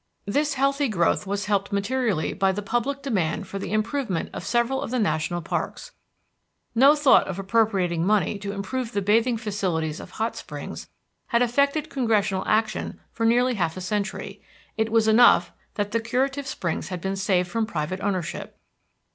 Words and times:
This 0.25 0.55
healthy 0.55 0.87
growth 0.89 1.27
was 1.27 1.45
helped 1.45 1.71
materially 1.71 2.33
by 2.33 2.51
the 2.51 2.63
public 2.63 3.03
demand 3.03 3.47
for 3.47 3.59
the 3.59 3.71
improvement 3.71 4.31
of 4.33 4.43
several 4.43 4.81
of 4.81 4.89
the 4.89 4.97
national 4.97 5.43
parks. 5.43 5.91
No 6.73 6.95
thought 6.95 7.27
of 7.27 7.37
appropriating 7.37 8.03
money 8.03 8.39
to 8.39 8.51
improve 8.51 8.93
the 8.93 9.01
bathing 9.03 9.37
facilities 9.37 9.99
of 9.99 10.09
Hot 10.17 10.35
Springs 10.35 10.87
had 11.27 11.43
affected 11.43 11.91
Congressional 11.91 12.43
action 12.47 12.99
for 13.11 13.27
nearly 13.27 13.53
half 13.53 13.77
a 13.77 13.79
century; 13.81 14.41
it 14.75 14.91
was 14.91 15.07
enough 15.07 15.51
that 15.75 15.91
the 15.91 15.99
curative 15.99 16.47
springs 16.47 16.87
had 16.87 16.99
been 16.99 17.15
saved 17.15 17.51
from 17.51 17.67
private 17.67 18.01
ownership. 18.01 18.57